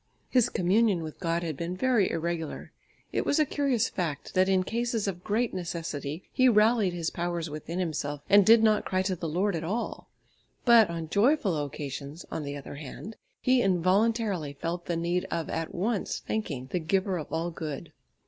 [0.31, 2.71] His communion with God had been very irregular;
[3.13, 7.51] it was a curious fact, that in cases of great necessity he rallied his powers
[7.51, 10.09] within himself and did not cry to the Lord at all;
[10.65, 15.75] but on joyful occasions, on the other hand, he involuntarily felt the need of at
[15.75, 17.93] once thanking the Giver of all good.